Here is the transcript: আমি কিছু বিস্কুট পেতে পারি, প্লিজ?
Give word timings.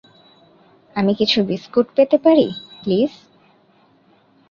আমি 0.95 1.11
কিছু 1.15 1.39
বিস্কুট 1.43 1.87
পেতে 1.95 2.17
পারি, 2.17 2.47
প্লিজ? 2.81 3.11